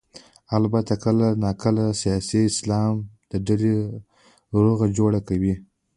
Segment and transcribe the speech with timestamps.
[0.57, 2.93] البته کله نا کله د سیاسي اسلام
[3.47, 3.75] ډلې
[4.63, 5.55] روغه جوړه کوي.